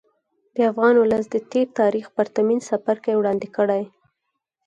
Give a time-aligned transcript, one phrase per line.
[0.55, 3.83] د افغان ولس د تېر تاریخ پرتمین څپرکی وړاندې کړي.